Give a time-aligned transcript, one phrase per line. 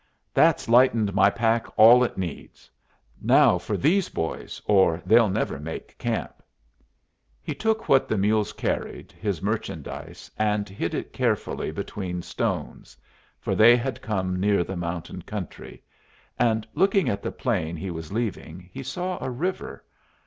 [0.33, 2.71] "That's lightened my pack all it needs.
[3.21, 6.41] Now for these boys, or they'll never make camp."
[7.39, 12.97] He took what the mules carried, his merchandise, and hid it carefully between stones
[13.39, 15.83] for they had come near the mountain country
[16.39, 19.85] and, looking at the plain he was leaving, he saw a river.